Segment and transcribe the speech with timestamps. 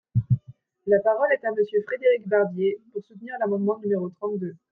[0.87, 4.55] La parole est à Monsieur Frédéric Barbier, pour soutenir l’amendement numéro trente-deux.